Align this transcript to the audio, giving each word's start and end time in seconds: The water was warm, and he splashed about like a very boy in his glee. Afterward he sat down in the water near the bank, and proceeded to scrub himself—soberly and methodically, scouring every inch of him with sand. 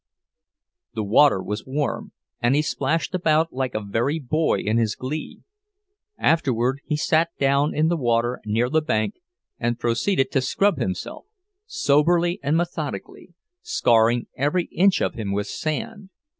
The 0.95 1.03
water 1.03 1.43
was 1.43 1.67
warm, 1.67 2.11
and 2.41 2.55
he 2.55 2.63
splashed 2.63 3.13
about 3.13 3.53
like 3.53 3.75
a 3.75 3.79
very 3.85 4.17
boy 4.17 4.57
in 4.61 4.77
his 4.77 4.95
glee. 4.95 5.41
Afterward 6.17 6.79
he 6.85 6.97
sat 6.97 7.29
down 7.37 7.75
in 7.75 7.87
the 7.87 7.97
water 7.97 8.41
near 8.43 8.67
the 8.67 8.81
bank, 8.81 9.17
and 9.59 9.77
proceeded 9.77 10.31
to 10.31 10.41
scrub 10.41 10.79
himself—soberly 10.79 12.39
and 12.41 12.57
methodically, 12.57 13.35
scouring 13.61 14.25
every 14.35 14.63
inch 14.71 15.01
of 15.03 15.13
him 15.13 15.33
with 15.33 15.45
sand. 15.45 16.09